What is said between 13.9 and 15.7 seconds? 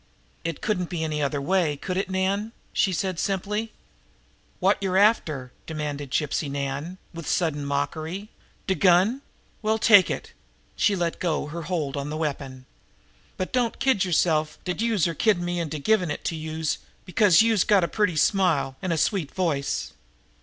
yerself dat youse're kiddin' me